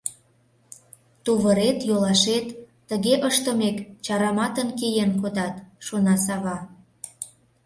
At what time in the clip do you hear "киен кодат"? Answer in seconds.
4.79-5.55